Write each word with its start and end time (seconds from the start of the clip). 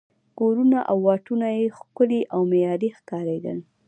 کورونه 0.39 0.79
او 0.89 0.97
واټونه 1.07 1.47
یې 1.57 1.65
ښکلي 1.77 2.21
او 2.33 2.41
معیاري 2.51 2.89
ښکارېدل. 2.97 3.57